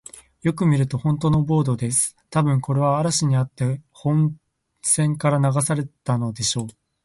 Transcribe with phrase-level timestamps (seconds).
[0.41, 2.15] よく見ると、ほんとのボートです。
[2.31, 4.35] たぶん、これは嵐にあって本
[4.81, 6.67] 船から流されたのでしょう。